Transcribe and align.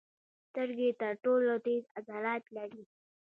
سترګې 0.47 0.89
تر 1.01 1.13
ټولو 1.23 1.51
تېز 1.65 1.83
عضلات 1.97 2.43
لري. 2.55 2.83